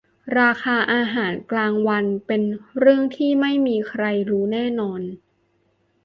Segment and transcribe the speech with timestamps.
[0.39, 2.41] ราคาอาหารกลางวันเป็น
[2.77, 5.01] เรื่องที่ไม่มีใครรู้แน่นอน